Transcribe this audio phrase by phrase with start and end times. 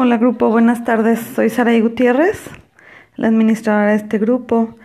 [0.00, 1.18] Hola grupo, buenas tardes.
[1.18, 2.40] Soy Saraí Gutiérrez,
[3.16, 4.76] la administradora de este grupo.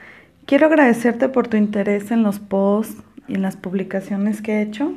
[0.48, 4.92] Quiero agradecerte por tu interés en los posts y en las publicaciones que he hecho.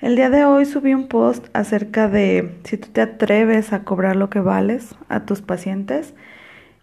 [0.00, 4.14] El día de hoy subí un post acerca de si tú te atreves a cobrar
[4.14, 6.14] lo que vales a tus pacientes.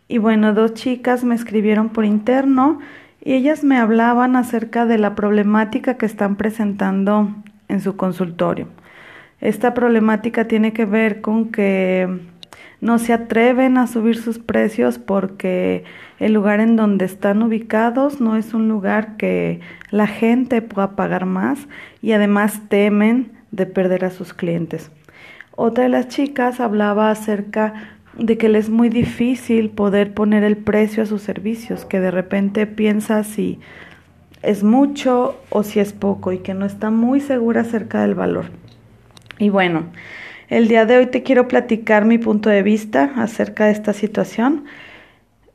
[0.09, 2.79] Y bueno, dos chicas me escribieron por interno
[3.23, 7.33] y ellas me hablaban acerca de la problemática que están presentando
[7.69, 8.67] en su consultorio.
[9.39, 12.27] Esta problemática tiene que ver con que
[12.81, 15.83] no se atreven a subir sus precios porque
[16.19, 19.59] el lugar en donde están ubicados no es un lugar que
[19.91, 21.59] la gente pueda pagar más
[22.01, 24.91] y además temen de perder a sus clientes.
[25.55, 27.73] Otra de las chicas hablaba acerca
[28.17, 32.11] de que le es muy difícil poder poner el precio a sus servicios, que de
[32.11, 33.59] repente piensa si
[34.41, 38.45] es mucho o si es poco y que no está muy segura acerca del valor.
[39.37, 39.85] Y bueno,
[40.49, 44.65] el día de hoy te quiero platicar mi punto de vista acerca de esta situación.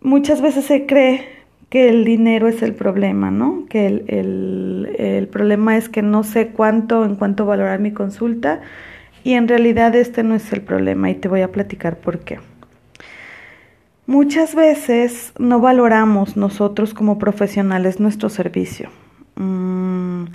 [0.00, 1.28] Muchas veces se cree
[1.68, 3.66] que el dinero es el problema, ¿no?
[3.68, 8.60] Que el, problema es que no sé cuánto, en cuánto valorar mi consulta
[9.24, 12.38] y en realidad este no es el problema y te voy a platicar por qué.
[14.06, 18.90] Muchas veces no valoramos nosotros como profesionales nuestro servicio.
[19.34, 20.27] Mm,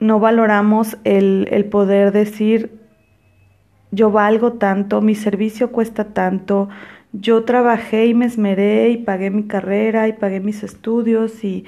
[0.00, 2.70] no valoramos el, el poder decir,
[3.90, 6.68] yo valgo tanto, mi servicio cuesta tanto,
[7.12, 11.64] yo trabajé y me esmeré y pagué mi carrera y pagué mis estudios y,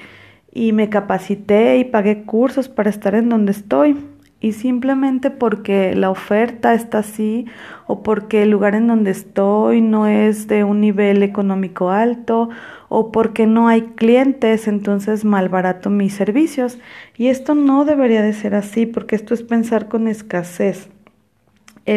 [0.53, 3.97] y me capacité y pagué cursos para estar en donde estoy.
[4.41, 7.45] Y simplemente porque la oferta está así
[7.87, 12.49] o porque el lugar en donde estoy no es de un nivel económico alto
[12.87, 16.79] o porque no hay clientes, entonces malbarato mis servicios.
[17.17, 20.89] Y esto no debería de ser así porque esto es pensar con escasez.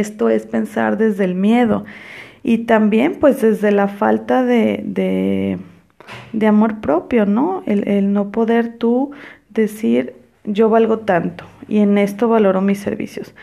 [0.01, 1.85] Esto es pensar desde el miedo
[2.43, 4.83] y también pues desde la falta de,
[6.33, 7.63] de, amor propio, ¿no?
[7.67, 9.13] El, no poder tú
[9.51, 13.35] decir yo valgo tanto y en esto valoro mis servicios.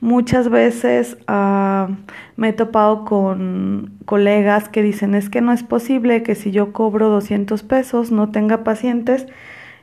[0.00, 1.88] Muchas veces ah,
[2.36, 6.72] me he topado con colegas que dicen es que no es posible que si yo
[6.72, 9.26] cobro 200 pesos no tenga pacientes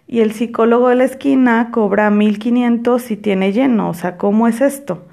[0.08, 3.90] y el psicólogo de la esquina cobra 1500 y tiene lleno.
[3.90, 5.06] O sea, ¿cómo es esto?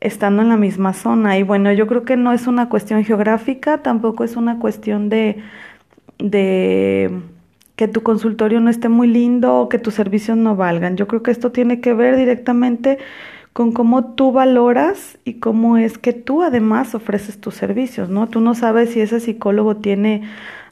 [0.00, 1.38] Estando en la misma zona.
[1.38, 5.42] Y bueno, yo creo que no es una cuestión geográfica, tampoco es una cuestión de,
[6.18, 7.20] de
[7.76, 10.96] que tu consultorio no esté muy lindo o que tus servicios no valgan.
[10.96, 12.98] Yo creo que esto tiene que ver directamente
[13.52, 18.28] con cómo tú valoras y cómo es que tú además ofreces tus servicios, ¿no?
[18.28, 20.22] Tú no sabes si ese psicólogo tiene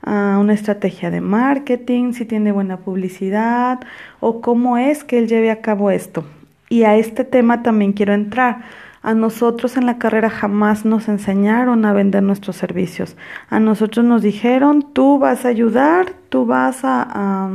[0.02, 3.80] ah, una estrategia de marketing, si tiene buena publicidad
[4.20, 6.24] o cómo es que él lleve a cabo esto.
[6.68, 8.64] Y a este tema también quiero entrar
[9.06, 13.16] a nosotros en la carrera jamás nos enseñaron a vender nuestros servicios.
[13.48, 17.48] A nosotros nos dijeron, tú vas a ayudar, tú vas a,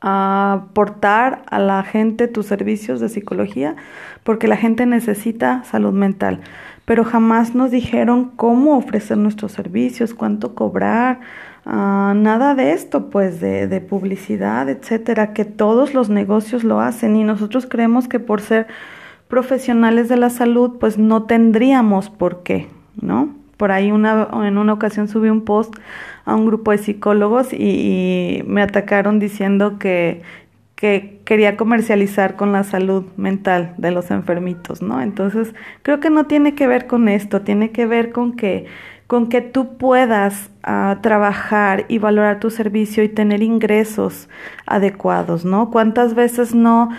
[0.00, 3.74] aportar a la gente tus servicios de psicología,
[4.22, 6.40] porque la gente necesita salud mental.
[6.84, 11.18] Pero jamás nos dijeron cómo ofrecer nuestros servicios, cuánto cobrar,
[11.64, 17.24] ah, nada de esto, pues de publicidad, etcétera, que todos los negocios lo hacen y
[17.24, 18.68] nosotros creemos que por ser
[19.28, 22.68] profesionales de la salud, pues no tendríamos por qué,
[23.00, 23.34] ¿no?
[23.56, 25.74] Por ahí una, en una ocasión subí un post
[26.24, 30.22] a un grupo de psicólogos y, me atacaron diciendo que,
[30.74, 35.00] que quería comercializar con la salud mental de los enfermitos, ¿no?
[35.00, 38.66] Entonces, creo que no tiene que ver con esto, tiene que ver con que
[39.06, 44.28] con que tú puedas ah, trabajar y valorar tu servicio y tener ingresos
[44.66, 45.70] adecuados, ¿no?
[45.70, 46.90] ¿Cuántas veces no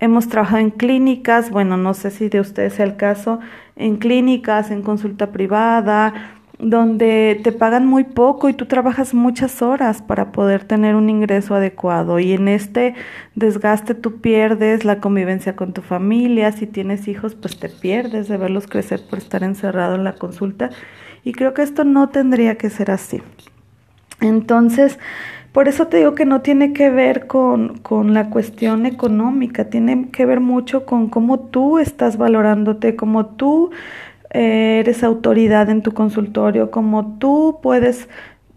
[0.00, 3.40] Hemos trabajado en clínicas, bueno, no sé si de ustedes sea el caso,
[3.76, 10.02] en clínicas, en consulta privada, donde te pagan muy poco y tú trabajas muchas horas
[10.02, 12.94] para poder tener un ingreso adecuado y en este
[13.34, 18.36] desgaste tú pierdes la convivencia con tu familia, si tienes hijos pues te pierdes de
[18.36, 20.70] verlos crecer por estar encerrado en la consulta
[21.24, 23.20] y creo que esto no tendría que ser así.
[24.20, 24.98] Entonces,
[25.54, 30.08] por eso te digo que no tiene que ver con, con, la cuestión económica, tiene
[30.10, 33.70] que ver mucho con cómo tú estás valorándote, cómo tú
[34.30, 38.08] eh, eres autoridad en tu consultorio, cómo tú puedes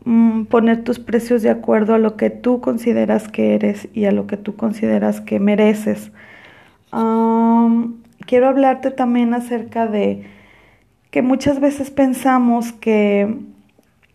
[0.05, 4.11] mm, poner tus precios de acuerdo a lo que tú consideras que eres y a
[4.11, 6.11] lo que tú consideras que mereces.
[8.25, 10.23] quiero hablarte también acerca de
[11.11, 13.37] que muchas veces pensamos que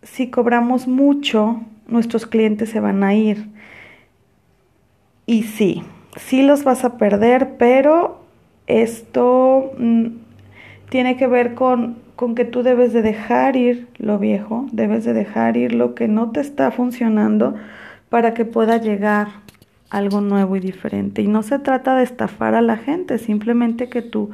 [0.01, 3.49] si cobramos mucho, nuestros clientes se van a ir.
[5.25, 5.83] Y sí,
[6.17, 8.21] sí los vas a perder, pero
[8.67, 10.07] esto mm,
[10.89, 15.13] tiene que ver con con que tú debes de dejar ir lo viejo, debes de
[15.13, 17.55] dejar ir lo que no te está funcionando
[18.09, 19.27] para que pueda llegar
[19.89, 21.21] algo nuevo y diferente.
[21.21, 24.29] Y no se trata de estafar a la gente, simplemente que tu,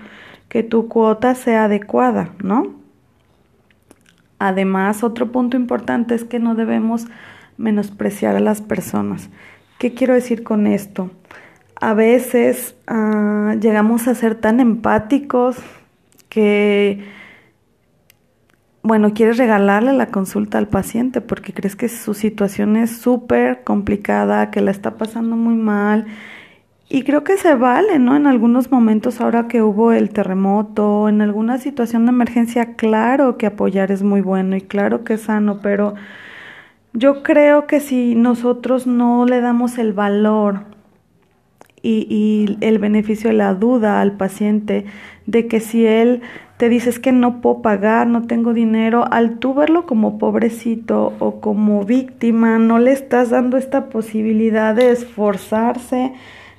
[0.49, 2.75] que tu cuota sea adecuada, ¿no?
[4.39, 7.07] Además, otro punto importante es que no debemos
[7.59, 9.29] menospreciar a las personas.
[9.77, 11.11] ¿Qué quiero decir con esto?
[11.79, 15.57] A veces ah, llegamos a ser tan empáticos
[16.29, 17.05] que,
[18.81, 24.51] bueno, quieres regalarle la consulta al paciente porque crees que su situación es súper complicada,
[24.51, 26.07] que la está pasando muy mal.
[26.89, 28.15] Y creo que se vale, ¿no?
[28.15, 33.45] En algunos momentos, ahora que hubo el terremoto, en alguna situación de emergencia, claro que
[33.45, 35.93] apoyar es muy bueno y claro que es sano, pero
[36.93, 40.65] yo creo que si nosotros no le damos el valor
[41.81, 44.85] y, y, el beneficio de la duda al paciente
[45.25, 46.21] de que si él
[46.57, 51.39] te dices que no puedo pagar, no tengo dinero, al tú verlo como pobrecito o
[51.39, 56.13] como víctima, no le estás dando esta posibilidad de esforzarse,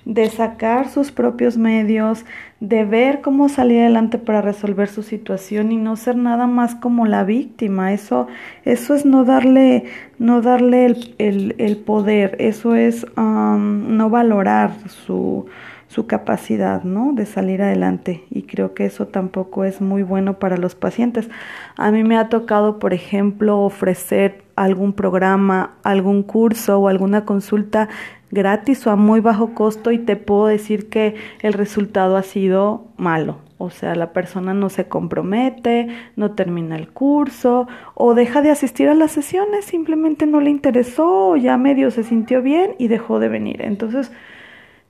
[0.04, 2.24] de sacar sus propios medios,
[2.60, 7.06] de ver cómo salir adelante para resolver su situación y no ser nada más como
[7.06, 7.92] la víctima.
[7.92, 8.26] Eso,
[8.64, 9.84] eso es no darle,
[10.18, 10.86] no darle
[11.18, 15.46] el, el, poder, eso es um, no valorar su,
[15.88, 17.12] su capacidad, ¿no?
[17.12, 18.24] De salir adelante.
[18.30, 21.28] Y creo que eso tampoco es muy bueno para los pacientes.
[21.76, 27.88] A mí me ha tocado, por ejemplo, ofrecer algún programa, algún curso o alguna consulta
[28.30, 32.88] gratis o a muy bajo costo y te puedo decir que el resultado ha sido
[32.96, 33.38] malo.
[33.58, 38.88] O sea, la persona no se compromete, no termina el curso o deja de asistir
[38.88, 43.18] a las sesiones, simplemente no le interesó o ya medio se sintió bien y dejó
[43.18, 43.60] de venir.
[43.60, 44.12] Entonces,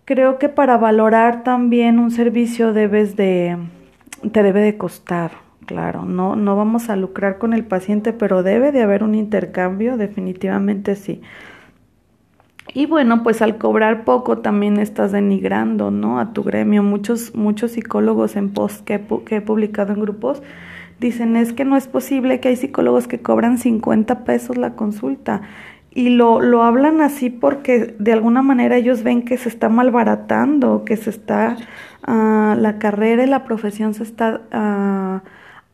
[0.05, 3.57] creo que para valorar también un servicio debes de,
[4.31, 5.33] te debe de costar,
[5.67, 9.97] claro, no, no vamos a lucrar con el paciente, pero debe de haber un intercambio,
[9.97, 11.23] definitivamente sí.
[12.73, 16.21] Y bueno, pues al cobrar poco también estás denigrando, ¿no?
[16.21, 16.83] A tu gremio.
[16.83, 20.43] Muchos, muchos psicólogos en post que, que he publicado en grupos
[21.01, 25.43] dicen es que no es posible que hay psicólogos que cobran 50 pesos la consulta
[25.93, 30.85] y lo, lo hablan así porque de alguna manera ellos ven que se está malbaratando,
[30.85, 31.57] que se está,
[32.07, 35.27] uh, la carrera y la profesión se está uh,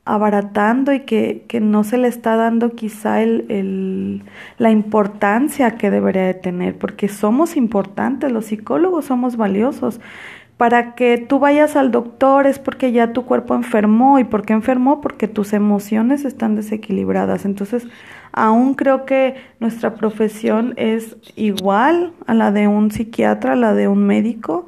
[0.06, 4.23] abaratando y que, que, no se le está dando quizá el, el,
[4.56, 10.00] la importancia que debería de tener, porque somos importantes, los psicólogos somos valiosos.
[10.56, 14.55] Para que tú vayas al doctor es porque ya tu cuerpo enfermó y por qué
[14.55, 17.44] enfermó porque tus emociones están desequilibradas.
[17.44, 17.87] Entonces,
[18.32, 23.88] aún creo que nuestra profesión es igual a la de un psiquiatra, a la de
[23.88, 24.67] un médico,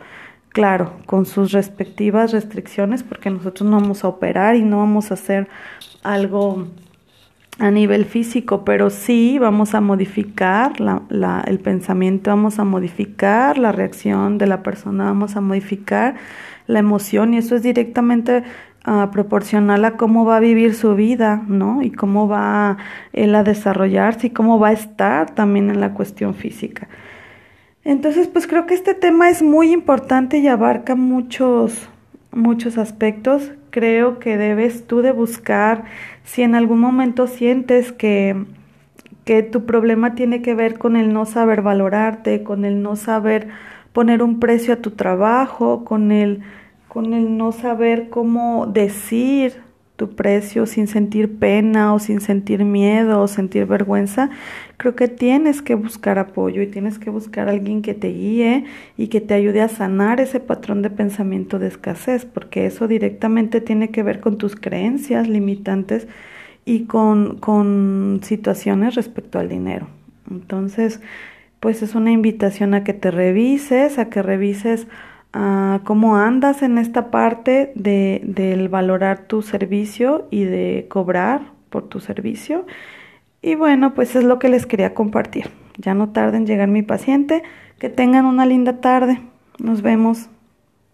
[0.59, 5.15] claro, con sus respectivas restricciones, porque nosotros no vamos a operar y no vamos a
[5.15, 5.47] hacer
[6.03, 6.67] algo
[7.61, 13.57] a nivel físico, pero sí vamos a modificar la, la, el pensamiento, vamos a modificar
[13.57, 16.17] la reacción de la persona, vamos a modificar
[16.67, 18.43] la emoción y eso es directamente
[18.85, 21.83] uh, proporcional a cómo va a vivir su vida, ¿no?
[21.83, 22.79] Y cómo va
[23.13, 26.89] él a desarrollarse y cómo va a estar también en la cuestión física.
[27.89, 31.89] Entonces, pues creo que este tema es muy importante y abarca muchos,
[32.31, 33.53] muchos aspectos.
[33.71, 35.85] Creo que debes tú de buscar
[36.23, 38.45] si en algún momento sientes que,
[39.25, 43.49] que tu problema tiene que ver con el no saber valorarte, con el no saber
[43.95, 46.43] poner un precio a tu trabajo, con el
[46.89, 49.63] con el no saber cómo decir
[49.99, 54.31] tu precio sin sentir pena o sin sentir miedo o sentir vergüenza,
[54.77, 58.65] creo que tienes que buscar apoyo y tienes que buscar alguien que te guíe
[58.97, 63.61] y que te ayude a sanar ese patrón de pensamiento de escasez, porque eso directamente
[63.61, 66.07] tiene que ver con tus creencias limitantes
[66.65, 69.89] y con, con situaciones respecto al dinero.
[70.31, 71.01] Entonces,
[71.59, 74.87] pues es una invitación a que te revises, a que revises
[75.33, 82.01] cómo andas en esta parte de, del valorar tu servicio y de cobrar por tu
[82.01, 82.67] servicio.
[83.43, 85.51] Y bueno, pues es lo que les quería compartir.
[85.77, 87.43] Ya no tarden en llegar mi paciente.
[87.79, 89.21] Que tengan una linda tarde.
[89.59, 90.29] Nos vemos.